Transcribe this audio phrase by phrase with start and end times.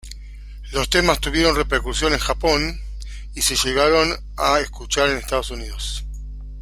[0.71, 2.81] Los temas tuvieron repercusión en Japón
[3.35, 6.03] y se llegaron a escuchar en Estados Unidos.